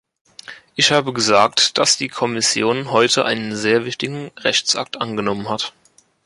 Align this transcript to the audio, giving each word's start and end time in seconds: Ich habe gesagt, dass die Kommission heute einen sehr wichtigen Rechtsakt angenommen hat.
Ich 0.75 0.91
habe 0.91 1.13
gesagt, 1.13 1.77
dass 1.77 1.95
die 1.95 2.07
Kommission 2.07 2.89
heute 2.89 3.23
einen 3.23 3.55
sehr 3.55 3.85
wichtigen 3.85 4.29
Rechtsakt 4.37 4.99
angenommen 4.99 5.47
hat. 5.47 5.73